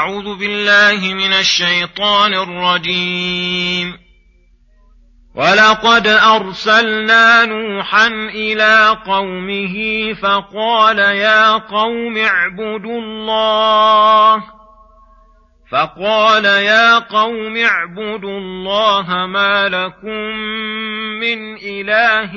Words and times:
أعوذ 0.00 0.38
بالله 0.38 1.14
من 1.14 1.32
الشيطان 1.32 2.34
الرجيم. 2.34 3.98
ولقد 5.34 6.06
أرسلنا 6.06 7.44
نوحا 7.44 8.06
إلى 8.34 8.96
قومه 9.06 9.76
فقال 10.12 10.98
يا 10.98 11.52
قوم 11.52 12.16
اعبدوا 12.16 13.00
الله. 13.00 14.42
فقال 15.72 16.44
يا 16.44 16.98
قوم 16.98 17.56
اعبدوا 17.56 18.38
الله 18.38 19.26
ما 19.26 19.68
لكم 19.68 20.36
من 21.20 21.56
إله 21.56 22.32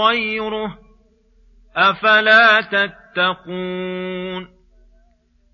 غيره 0.00 0.78
أفلا 1.76 2.60
تتقون. 2.60 4.61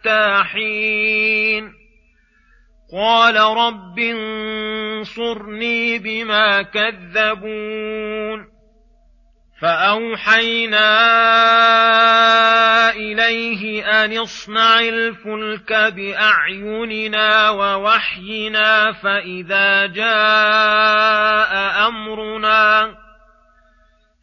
حتى 0.00 0.42
حين 0.44 1.72
قال 2.92 3.36
رب 3.36 3.98
انصرني 3.98 5.98
بما 5.98 6.62
كذبون. 6.62 8.50
فأوحينا 9.60 10.90
إليه 12.90 13.84
أن 14.04 14.18
اصنع 14.18 14.80
الفلك 14.80 15.72
بأعيننا 15.72 17.50
ووحينا 17.50 18.92
فإذا 18.92 19.86
جاء 19.86 21.88
أمرنا 21.88 22.94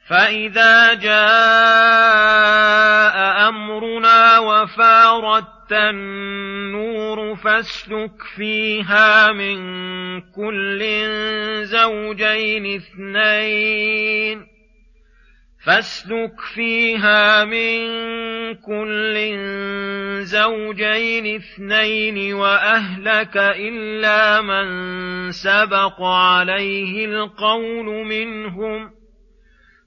فإذا 0.10 0.94
جاء 0.94 1.87
وفارت 4.78 5.72
النور 5.72 7.36
فاسلك 7.36 8.22
فيها 8.36 9.32
من 9.32 9.58
كل 10.22 10.80
زوجين 11.64 12.76
اثنين 12.76 14.48
فاسلك 15.66 16.42
فيها 16.54 17.46
من 17.46 17.88
كل 18.56 19.16
زوجين 20.24 21.36
اثنين 21.36 22.34
وأهلك 22.34 23.38
إلا 23.38 24.42
من 24.42 24.68
سبق 25.32 26.02
عليه 26.02 27.06
القول 27.06 27.86
منهم 27.86 28.97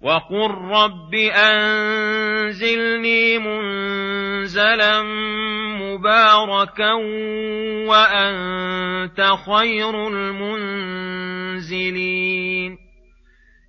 وقل 0.00 0.50
رب 0.50 1.14
انزلني 1.34 3.38
منزلا 3.38 5.02
مباركا 5.82 6.92
وانت 7.88 9.36
خير 9.46 10.08
المنزلين 10.08 11.68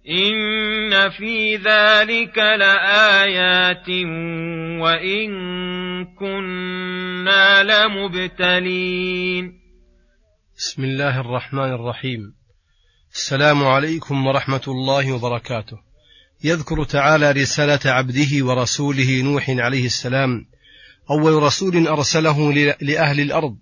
ان 0.09 1.09
في 1.09 1.56
ذلك 1.56 2.38
لايات 2.38 3.89
وان 4.81 5.31
كنا 6.06 7.63
لمبتلين 7.63 9.59
بسم 10.57 10.84
الله 10.84 11.22
الرحمن 11.22 11.73
الرحيم. 11.73 12.35
السلام 13.13 13.63
عليكم 13.63 14.28
ورحمة 14.28 14.62
الله 14.68 15.13
وبركاته. 15.13 15.88
يذكر 16.44 16.83
تعالى 16.83 17.31
رسالة 17.31 17.79
عبده 17.85 18.45
ورسوله 18.45 19.22
نوح 19.22 19.50
عليه 19.50 19.85
السلام. 19.85 20.45
أول 21.11 21.44
رسول 21.44 21.88
أرسله 21.88 22.53
لأهل 22.81 23.19
الأرض 23.19 23.55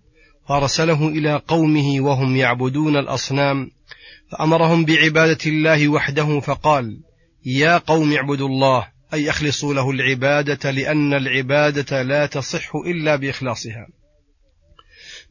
فأرسله 0.49 1.07
إلى 1.07 1.41
قومه 1.47 2.01
وهم 2.01 2.35
يعبدون 2.35 2.97
الأصنام 2.97 3.71
فأمرهم 4.31 4.85
بعبادة 4.85 5.37
الله 5.45 5.87
وحده 5.87 6.39
فقال 6.39 6.99
يا 7.45 7.77
قوم 7.77 8.13
اعبدوا 8.13 8.47
الله 8.47 8.87
أي 9.13 9.29
أخلصوا 9.29 9.73
له 9.73 9.91
العبادة 9.91 10.71
لأن 10.71 11.13
العبادة 11.13 12.01
لا 12.01 12.25
تصح 12.25 12.75
إلا 12.75 13.15
بإخلاصها. 13.15 13.87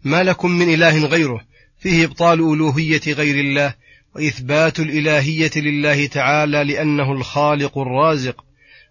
ما 0.05 0.23
لكم 0.23 0.51
من 0.51 0.75
إله 0.75 1.07
غيره 1.07 1.41
فيه 1.78 2.05
إبطال 2.05 2.39
ألوهية 2.39 3.03
غير 3.07 3.41
الله 3.41 3.75
وإثبات 4.16 4.81
الإلهية 4.81 5.50
لله 5.56 6.06
تعالى 6.06 6.65
لأنه 6.65 7.12
الخالق 7.12 7.78
الرازق 7.78 8.44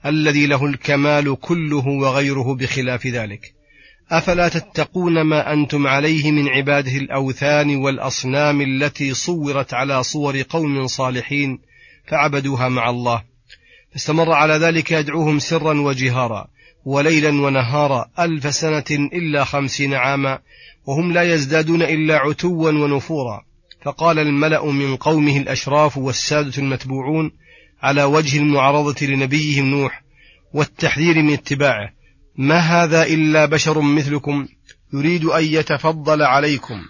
الذي 0.05 0.45
له 0.45 0.65
الكمال 0.65 1.35
كله 1.41 1.87
وغيره 1.87 2.55
بخلاف 2.55 3.07
ذلك. 3.07 3.53
أفلا 4.11 4.47
تتقون 4.47 5.21
ما 5.21 5.53
أنتم 5.53 5.87
عليه 5.87 6.31
من 6.31 6.47
عباده 6.47 6.91
الأوثان 6.91 7.75
والأصنام 7.75 8.61
التي 8.61 9.13
صورت 9.13 9.73
على 9.73 10.03
صور 10.03 10.41
قوم 10.41 10.87
صالحين 10.87 11.59
فعبدوها 12.07 12.69
مع 12.69 12.89
الله. 12.89 13.23
فاستمر 13.93 14.31
على 14.31 14.53
ذلك 14.53 14.91
يدعوهم 14.91 15.39
سرا 15.39 15.81
وجهارا 15.81 16.47
وليلا 16.85 17.29
ونهارا 17.29 18.05
ألف 18.19 18.55
سنة 18.55 19.09
إلا 19.13 19.43
خمسين 19.43 19.93
عاما 19.93 20.39
وهم 20.85 21.11
لا 21.11 21.33
يزدادون 21.33 21.81
إلا 21.81 22.17
عتوا 22.17 22.71
ونفورا. 22.71 23.54
فقال 23.85 24.19
الملأ 24.19 24.65
من 24.65 24.95
قومه 24.95 25.37
الأشراف 25.37 25.97
والسادة 25.97 26.53
المتبوعون 26.57 27.31
على 27.81 28.03
وجه 28.03 28.37
المعارضة 28.37 29.05
لنبيهم 29.05 29.65
نوح 29.65 30.03
والتحذير 30.53 31.21
من 31.21 31.33
اتباعه 31.33 31.89
ما 32.37 32.57
هذا 32.57 33.03
إلا 33.03 33.45
بشر 33.45 33.81
مثلكم 33.81 34.47
يريد 34.93 35.25
أن 35.25 35.43
يتفضل 35.43 36.21
عليكم. 36.21 36.81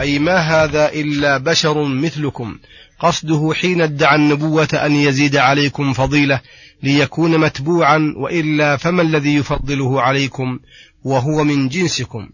أي 0.00 0.18
ما 0.18 0.36
هذا 0.36 0.92
إلا 0.92 1.38
بشر 1.38 1.84
مثلكم. 1.84 2.58
قصده 3.00 3.52
حين 3.54 3.80
ادعى 3.80 4.16
النبوة 4.16 4.68
أن 4.74 4.92
يزيد 4.92 5.36
عليكم 5.36 5.92
فضيلة 5.92 6.40
ليكون 6.82 7.38
متبوعا 7.38 8.14
وإلا 8.16 8.76
فما 8.76 9.02
الذي 9.02 9.34
يفضله 9.34 10.02
عليكم؟ 10.02 10.58
وهو 11.04 11.44
من 11.44 11.68
جنسكم. 11.68 12.28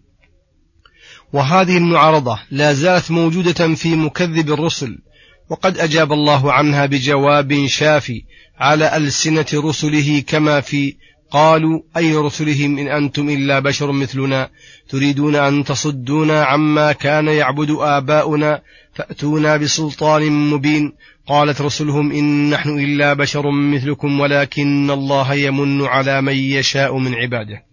وهذه 1.33 1.77
المعارضة 1.77 2.39
لا 2.51 2.73
زالت 2.73 3.11
موجودة 3.11 3.75
في 3.75 3.97
مكذب 3.97 4.53
الرسل 4.53 4.99
وقد 5.51 5.79
أجاب 5.79 6.13
الله 6.13 6.53
عنها 6.53 6.87
بجواب 6.87 7.67
شافي 7.67 8.25
على 8.59 8.97
ألسنة 8.97 9.47
رسله 9.55 10.23
كما 10.27 10.61
في 10.61 10.97
قالوا 11.31 11.81
أي 11.97 12.17
رسلهم 12.17 12.79
إن 12.79 12.89
أنتم 12.89 13.29
إلا 13.29 13.59
بشر 13.59 13.93
مثلنا 13.93 14.51
تريدون 14.89 15.37
أن 15.37 15.65
تصدونا 15.65 16.45
عما 16.45 16.93
كان 16.93 17.29
يعبد 17.29 17.71
آباؤنا 17.71 18.63
فأتونا 18.95 19.57
بسلطان 19.57 20.33
مبين 20.33 20.93
قالت 21.27 21.61
رسلهم 21.61 22.13
إن 22.13 22.51
نحن 22.51 22.79
إلا 22.79 23.13
بشر 23.13 23.51
مثلكم 23.51 24.21
ولكن 24.21 24.91
الله 24.91 25.35
يمن 25.35 25.87
على 25.87 26.23
من 26.23 26.37
يشاء 26.37 26.99
من 26.99 27.15
عباده. 27.15 27.65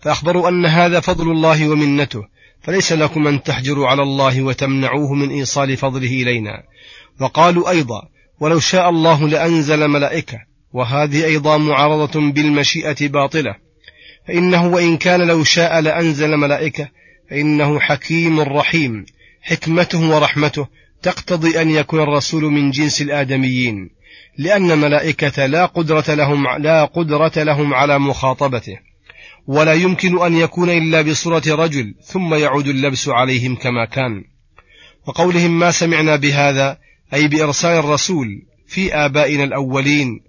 فأخبروا 0.00 0.48
أن 0.48 0.66
هذا 0.66 1.00
فضل 1.00 1.30
الله 1.30 1.68
ومنته 1.68 2.22
فليس 2.62 2.92
لكم 2.92 3.26
أن 3.26 3.42
تحجروا 3.42 3.88
على 3.88 4.02
الله 4.02 4.42
وتمنعوه 4.42 5.14
من 5.14 5.30
إيصال 5.30 5.76
فضله 5.76 6.22
إلينا. 6.22 6.62
وقالوا 7.20 7.70
أيضا 7.70 8.02
ولو 8.40 8.60
شاء 8.60 8.90
الله 8.90 9.28
لأنزل 9.28 9.88
ملائكة 9.88 10.38
وهذه 10.72 11.24
أيضا 11.24 11.58
معارضة 11.58 12.20
بالمشيئة 12.20 13.08
باطلة. 13.08 13.54
فإنه 14.28 14.66
وإن 14.66 14.96
كان 14.96 15.26
لو 15.26 15.44
شاء 15.44 15.80
لأنزل 15.80 16.36
ملائكة 16.36 16.88
فإنه 17.30 17.80
حكيم 17.80 18.40
رحيم 18.40 19.06
حكمته 19.42 20.10
ورحمته 20.10 20.66
تقتضي 21.02 21.62
أن 21.62 21.70
يكون 21.70 22.00
الرسول 22.00 22.44
من 22.44 22.70
جنس 22.70 23.02
الآدميين. 23.02 23.90
لأن 24.38 24.70
الملائكة 24.70 25.46
لا 25.46 25.66
قدرة 25.66 26.14
لهم 26.14 26.48
لا 26.58 26.84
قدرة 26.84 27.42
لهم 27.42 27.74
على 27.74 27.98
مخاطبته. 27.98 28.89
ولا 29.46 29.74
يمكن 29.74 30.22
أن 30.22 30.36
يكون 30.36 30.70
إلا 30.70 31.02
بصورة 31.02 31.42
رجل 31.48 31.94
ثم 32.04 32.34
يعود 32.34 32.66
اللبس 32.66 33.08
عليهم 33.08 33.56
كما 33.56 33.84
كان. 33.84 34.24
وقولهم 35.06 35.58
ما 35.58 35.70
سمعنا 35.70 36.16
بهذا 36.16 36.78
أي 37.14 37.28
بإرسال 37.28 37.78
الرسول 37.78 38.28
في 38.66 38.94
آبائنا 38.94 39.44
الأولين 39.44 40.20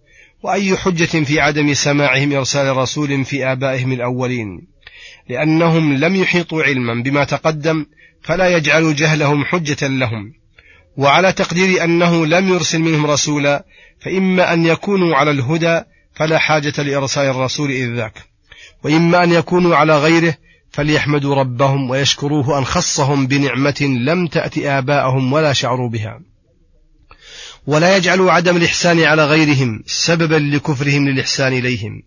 وأي 0.44 0.78
حجة 0.78 1.24
في 1.24 1.40
عدم 1.40 1.74
سماعهم 1.74 2.34
إرسال 2.34 2.78
رسول 2.78 3.26
في 3.26 3.46
آبائهم 3.46 3.92
الأولين. 3.92 4.68
لأنهم 5.30 5.94
لم 5.94 6.16
يحيطوا 6.16 6.64
علما 6.64 7.04
بما 7.04 7.24
تقدم 7.24 7.86
فلا 8.24 8.58
يجعل 8.58 8.96
جهلهم 8.96 9.46
حجة 9.46 9.88
لهم. 9.88 10.34
وعلى 10.98 11.34
تقدير 11.34 11.84
أنه 11.84 12.26
لم 12.26 12.50
يرسل 12.50 12.80
منهم 12.80 13.06
رسولا 13.06 13.66
فإما 14.00 14.54
أن 14.54 14.66
يكونوا 14.66 15.16
على 15.16 15.32
الهدى 15.32 15.82
فلا 16.14 16.38
حاجة 16.38 16.82
لإرسال 16.82 17.26
الرسول 17.26 17.72
إذ 17.72 17.94
ذاك. 17.96 18.31
وإما 18.84 19.24
أن 19.24 19.32
يكونوا 19.32 19.76
على 19.76 20.00
غيره 20.00 20.38
فليحمدوا 20.72 21.36
ربهم 21.36 21.90
ويشكروه 21.90 22.58
أن 22.58 22.66
خصهم 22.66 23.28
بنعمة 23.28 23.82
لم 23.82 24.28
تأت 24.28 24.58
آباءهم 24.58 25.34
ولا 25.34 25.54
شعروا 25.54 25.90
بها. 25.90 26.20
ولا 27.68 27.98
يجعلوا 27.98 28.32
عدم 28.32 28.58
الإحسان 28.58 29.00
على 29.00 29.26
غيرهم 29.26 29.84
سببا 29.86 30.36
لكفرهم 30.36 31.08
للإحسان 31.08 31.54
إليهم. 31.54 32.04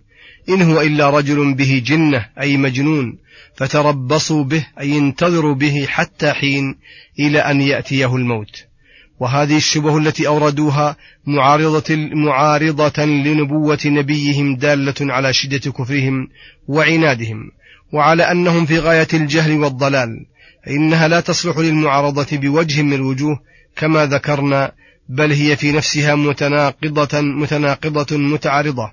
إن 0.48 0.62
هو 0.62 0.80
إلا 0.80 1.10
رجل 1.10 1.54
به 1.54 1.82
جنة 1.86 2.26
أي 2.40 2.56
مجنون 2.56 3.18
فتربصوا 3.56 4.44
به 4.44 4.66
أي 4.80 4.98
انتظروا 4.98 5.54
به 5.54 5.86
حتى 5.88 6.32
حين 6.32 6.78
إلى 7.18 7.38
أن 7.38 7.60
يأتيه 7.60 8.16
الموت. 8.16 8.73
وهذه 9.20 9.56
الشبه 9.56 9.98
التي 9.98 10.26
أوردوها 10.26 10.96
معارضة, 11.26 11.96
معارضة 12.14 13.04
لنبوة 13.04 13.78
نبيهم 13.86 14.56
دالة 14.56 14.94
على 15.00 15.32
شدة 15.32 15.72
كفرهم 15.72 16.28
وعنادهم 16.68 17.50
وعلى 17.92 18.22
أنهم 18.22 18.66
في 18.66 18.78
غاية 18.78 19.08
الجهل 19.14 19.58
والضلال 19.58 20.26
فإنها 20.66 21.08
لا 21.08 21.20
تصلح 21.20 21.58
للمعارضة 21.58 22.26
بوجه 22.32 22.82
من 22.82 22.92
الوجوه 22.92 23.40
كما 23.76 24.06
ذكرنا 24.06 24.72
بل 25.08 25.32
هي 25.32 25.56
في 25.56 25.72
نفسها 25.72 26.14
متناقضة 26.14 27.20
متناقضة 27.20 28.16
متعارضة. 28.16 28.92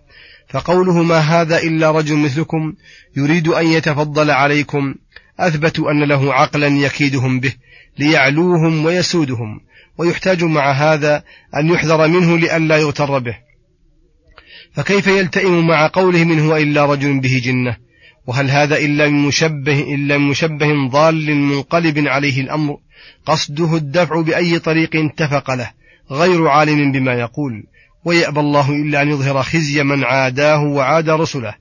فقوله 0.49 1.03
ما 1.03 1.17
هذا 1.17 1.57
إلا 1.57 1.91
رجل 1.91 2.15
مثلكم 2.15 2.73
يريد 3.17 3.47
أن 3.47 3.67
يتفضل 3.67 4.31
عليكم 4.31 4.95
أثبتوا 5.39 5.91
أن 5.91 6.03
له 6.03 6.33
عقلا 6.33 6.67
يكيدهم 6.67 7.39
به 7.39 7.53
ليعلوهم 7.99 8.85
ويسودهم 8.85 9.61
ويحتاج 9.97 10.43
مع 10.43 10.71
هذا 10.71 11.23
أن 11.57 11.67
يحذر 11.67 12.07
منه 12.07 12.37
لئلا 12.37 12.77
يغتر 12.77 13.19
به. 13.19 13.37
فكيف 14.73 15.07
يلتئم 15.07 15.67
مع 15.67 15.87
قوله 15.87 16.23
من 16.23 16.39
هو 16.39 16.57
إلا 16.57 16.85
رجل 16.85 17.19
به 17.19 17.41
جنة؟ 17.43 17.77
وهل 18.27 18.49
هذا 18.49 18.77
إلا 18.77 19.09
من 19.09 19.27
مشبه 19.27 19.79
إلا 19.95 20.17
من 20.17 20.27
مشبه 20.27 20.89
ضال 20.89 21.35
منقلب 21.35 22.07
عليه 22.07 22.41
الأمر؟ 22.41 22.77
قصده 23.25 23.75
الدفع 23.75 24.21
بأي 24.21 24.59
طريق 24.59 24.95
اتفق 24.95 25.53
له 25.53 25.71
غير 26.11 26.47
عالم 26.47 26.91
بما 26.91 27.13
يقول. 27.13 27.63
ويأبى 28.05 28.39
الله 28.39 28.69
إلا 28.69 29.01
أن 29.01 29.09
يظهر 29.09 29.43
خزي 29.43 29.83
من 29.83 30.03
عاداه 30.03 30.63
وعاد 30.63 31.09
رسله. 31.09 31.55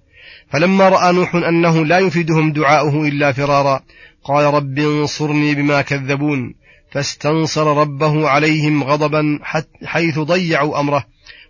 فلما 0.50 0.88
رأى 0.88 1.12
نوح 1.12 1.34
أنه 1.34 1.84
لا 1.84 1.98
يفيدهم 1.98 2.52
دعاؤه 2.52 3.08
إلا 3.08 3.32
فرارا 3.32 3.80
قال 4.24 4.54
رب 4.54 4.78
انصرني 4.78 5.54
بما 5.54 5.82
كذبون. 5.82 6.54
فاستنصر 6.92 7.76
ربه 7.76 8.28
عليهم 8.28 8.84
غضبا 8.84 9.38
حيث 9.84 10.18
ضيعوا 10.18 10.80
أمره 10.80 11.04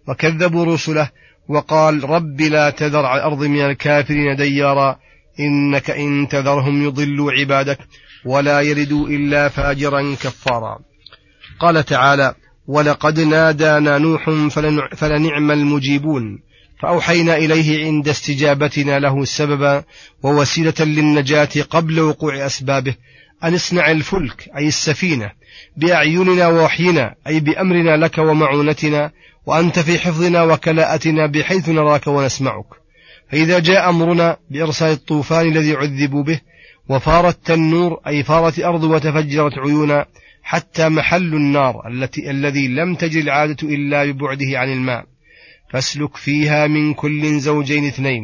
وكذبوا 0.08 0.64
رسله 0.64 1.10
وقال 1.48 2.10
رب 2.10 2.40
لا 2.40 2.70
تذر 2.70 3.06
على 3.06 3.20
الأرض 3.20 3.44
من 3.44 3.60
الكافرين 3.60 4.36
ديارا 4.36 4.98
إنك 5.40 5.90
إن 5.90 6.28
تذرهم 6.28 6.84
يضلوا 6.84 7.32
عبادك 7.32 7.78
ولا 8.24 8.60
يلدوا 8.60 9.08
إلا 9.08 9.48
فاجرا 9.48 10.00
كفارا. 10.14 10.78
قال 11.60 11.84
تعالى 11.84 12.34
ولقد 12.66 13.20
نادانا 13.20 13.98
نوح 13.98 14.30
فلنعم 14.96 15.50
المجيبون 15.50 16.38
فأوحينا 16.82 17.36
إليه 17.36 17.84
عند 17.84 18.08
استجابتنا 18.08 18.98
له 18.98 19.24
سببا 19.24 19.84
ووسيلة 20.22 20.74
للنجاة 20.80 21.48
قبل 21.70 22.00
وقوع 22.00 22.46
أسبابه 22.46 22.94
أن 23.44 23.54
اصنع 23.54 23.90
الفلك 23.90 24.48
أي 24.56 24.68
السفينة 24.68 25.30
بأعيننا 25.76 26.48
ووحينا 26.48 27.14
أي 27.26 27.40
بأمرنا 27.40 27.96
لك 27.96 28.18
ومعونتنا 28.18 29.10
وأنت 29.46 29.78
في 29.78 29.98
حفظنا 29.98 30.42
وكلاءتنا 30.42 31.26
بحيث 31.26 31.68
نراك 31.68 32.06
ونسمعك. 32.06 32.66
فإذا 33.32 33.58
جاء 33.58 33.90
أمرنا 33.90 34.36
بإرسال 34.50 34.92
الطوفان 34.92 35.48
الذي 35.48 35.74
عذبوا 35.76 36.22
به 36.22 36.40
وفار 36.88 37.28
التنور 37.28 38.00
أي 38.06 38.22
فارت 38.22 38.58
الأرض 38.58 38.84
وتفجرت 38.84 39.58
عيونا 39.58 40.06
حتى 40.42 40.88
محل 40.88 41.34
النار 41.34 41.88
التي 41.88 42.30
الذي 42.30 42.68
لم 42.68 42.94
تجد 42.94 43.22
العادة 43.22 43.68
إلا 43.68 44.04
ببعده 44.04 44.58
عن 44.58 44.72
الماء. 44.72 45.04
فاسلك 45.70 46.16
فيها 46.16 46.66
من 46.66 46.94
كل 46.94 47.40
زوجين 47.40 47.86
اثنين 47.86 48.22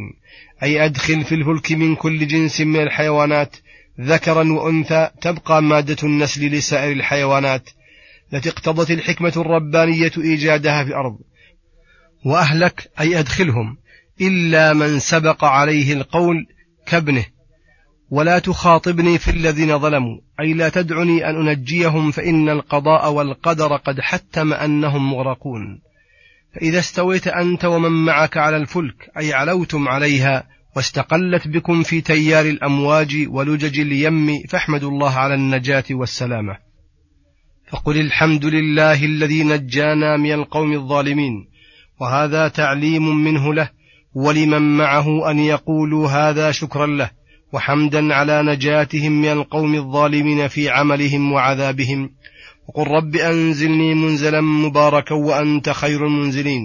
أي 0.62 0.84
أدخل 0.84 1.24
في 1.24 1.34
الفلك 1.34 1.72
من 1.72 1.94
كل 1.94 2.26
جنس 2.26 2.60
من 2.60 2.80
الحيوانات 2.80 3.56
ذكرا 4.00 4.52
وأنثى 4.52 5.10
تبقى 5.20 5.62
مادة 5.62 5.96
النسل 6.02 6.46
لسائر 6.46 6.92
الحيوانات 6.92 7.70
التي 8.32 8.48
اقتضت 8.48 8.90
الحكمة 8.90 9.32
الربانية 9.36 10.12
إيجادها 10.18 10.84
في 10.84 10.90
الأرض. 10.90 11.18
وأهلك 12.24 12.90
أي 13.00 13.18
أدخلهم 13.18 13.76
إلا 14.20 14.72
من 14.72 14.98
سبق 14.98 15.44
عليه 15.44 15.92
القول 15.92 16.46
كابنه. 16.86 17.24
ولا 18.10 18.38
تخاطبني 18.38 19.18
في 19.18 19.30
الذين 19.30 19.78
ظلموا 19.78 20.18
أي 20.40 20.52
لا 20.52 20.68
تدعني 20.68 21.30
أن 21.30 21.48
أنجيهم 21.48 22.10
فإن 22.10 22.48
القضاء 22.48 23.12
والقدر 23.12 23.76
قد 23.76 24.00
حتم 24.00 24.52
أنهم 24.52 25.10
مغرقون. 25.10 25.80
فإذا 26.54 26.78
استويت 26.78 27.28
أنت 27.28 27.64
ومن 27.64 28.04
معك 28.04 28.36
على 28.36 28.56
الفلك 28.56 29.10
أي 29.18 29.34
علوتم 29.34 29.88
عليها 29.88 30.55
واستقلت 30.76 31.48
بكم 31.48 31.82
في 31.82 32.00
تيار 32.00 32.46
الأمواج 32.46 33.26
ولجج 33.28 33.80
اليم 33.80 34.42
فاحمدوا 34.48 34.90
الله 34.90 35.12
على 35.12 35.34
النجاة 35.34 35.84
والسلامة. 35.90 36.56
فقل 37.70 38.00
الحمد 38.00 38.44
لله 38.44 39.04
الذي 39.04 39.44
نجانا 39.44 40.16
من 40.16 40.32
القوم 40.32 40.72
الظالمين 40.72 41.32
وهذا 42.00 42.48
تعليم 42.48 43.24
منه 43.24 43.54
له 43.54 43.70
ولمن 44.14 44.76
معه 44.76 45.30
أن 45.30 45.38
يقولوا 45.38 46.08
هذا 46.08 46.50
شكرا 46.50 46.86
له 46.86 47.10
وحمدا 47.52 48.14
على 48.14 48.42
نجاتهم 48.42 49.12
من 49.12 49.32
القوم 49.32 49.74
الظالمين 49.74 50.48
في 50.48 50.70
عملهم 50.70 51.32
وعذابهم. 51.32 52.10
وقل 52.68 52.90
رب 52.90 53.16
أنزلني 53.16 53.94
منزلا 53.94 54.40
مباركا 54.40 55.14
وأنت 55.14 55.70
خير 55.70 56.06
المنزلين. 56.06 56.62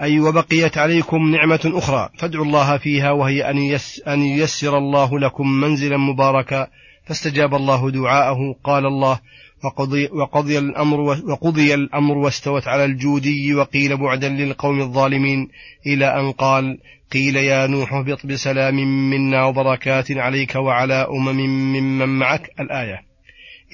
أي 0.00 0.20
وبقيت 0.20 0.78
عليكم 0.78 1.30
نعمة 1.30 1.60
أخرى. 1.64 2.08
فادعوا 2.18 2.44
الله 2.44 2.78
فيها 2.78 3.10
وهي 3.10 3.50
أن, 3.50 3.58
يس 3.58 4.02
أن 4.08 4.22
ييسر 4.22 4.78
الله 4.78 5.18
لكم 5.18 5.48
منزلا 5.48 5.96
مباركا. 5.96 6.68
فاستجاب 7.06 7.54
الله 7.54 7.90
دعاءه 7.90 8.56
قال 8.64 8.86
الله 8.86 9.20
وقضي, 9.64 10.08
وقضي 10.12 10.58
الأمر 10.58 11.00
وقضي 11.00 11.74
الأمر 11.74 12.18
واستوت 12.18 12.68
على 12.68 12.84
الجودي 12.84 13.54
وقيل 13.54 13.96
بعدا 13.96 14.28
للقوم 14.28 14.80
الظالمين 14.80 15.48
إلى 15.86 16.20
أن 16.20 16.32
قال 16.32 16.78
قيل 17.12 17.36
يا 17.36 17.66
نوح 17.66 17.92
اهبط 17.92 18.26
بسلام 18.26 18.74
منا 19.10 19.44
وبركات 19.44 20.12
عليك 20.12 20.54
وعلى 20.54 21.06
أمم 21.10 21.36
ممن 21.72 22.18
معك. 22.18 22.50
الآية 22.60 23.02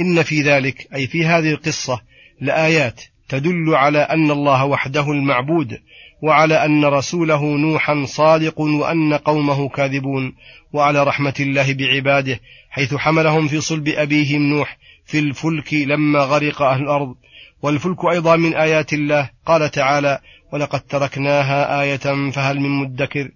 إن 0.01 0.23
في 0.23 0.43
ذلك 0.43 0.89
أي 0.95 1.07
في 1.07 1.27
هذه 1.27 1.51
القصة 1.51 2.01
لآيات 2.41 3.03
تدل 3.33 3.75
على 3.75 3.99
أن 3.99 4.31
الله 4.31 4.65
وحده 4.65 5.13
المعبود 5.13 5.79
وعلى 6.23 6.65
أن 6.65 6.85
رسوله 6.85 7.45
نوحا 7.45 8.05
صادق 8.05 8.61
وأن 8.61 9.15
قومه 9.15 9.69
كاذبون 9.69 10.35
وعلى 10.73 11.05
رحمة 11.05 11.35
الله 11.41 11.75
بعباده 11.75 12.41
حيث 12.71 12.95
حملهم 12.95 13.49
في 13.49 13.61
صلب 13.61 13.89
أبيهم 13.89 14.43
نوح 14.43 14.79
في 15.07 15.19
الفلك 15.19 15.75
لما 15.75 16.19
غرق 16.19 16.63
أهل 16.63 16.83
الأرض. 16.83 17.15
والفلك 17.63 18.05
أيضا 18.11 18.37
من 18.37 18.55
آيات 18.55 18.93
الله. 18.93 19.31
قال 19.47 19.71
تعالى 19.71 20.19
ولقد 20.53 20.81
تركناها 20.81 21.83
آية 21.83 22.31
فهل 22.31 22.61
من 22.61 22.71
مدكر 22.71 23.29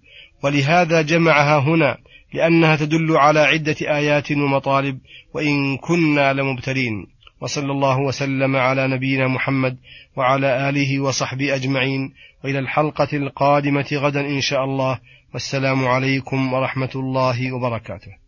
ولهذا 0.43 1.01
جمعها 1.01 1.59
هنا 1.59 1.97
لأنها 2.33 2.75
تدل 2.75 3.17
على 3.17 3.39
عدة 3.39 3.75
آيات 3.81 4.31
ومطالب 4.31 4.99
وإن 5.33 5.77
كنا 5.77 6.33
لمبتلين. 6.33 7.16
وصلى 7.41 7.71
الله 7.71 7.99
وسلم 7.99 8.55
على 8.55 8.87
نبينا 8.87 9.27
محمد 9.27 9.77
وعلى 10.15 10.69
آله 10.69 10.99
وصحبه 10.99 11.55
أجمعين. 11.55 12.13
وإلى 12.43 12.59
الحلقة 12.59 13.17
القادمة 13.17 13.87
غدا 13.93 14.21
إن 14.21 14.41
شاء 14.41 14.63
الله. 14.63 14.99
والسلام 15.33 15.87
عليكم 15.87 16.53
ورحمة 16.53 16.91
الله 16.95 17.51
وبركاته. 17.51 18.26